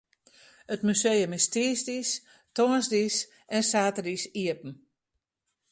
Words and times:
It 0.75 0.81
museum 0.89 1.31
is 1.37 1.45
tiisdeis, 1.53 2.09
tongersdeis 2.55 3.17
en 3.57 3.61
saterdeis 3.71 4.23
iepen. 4.41 4.73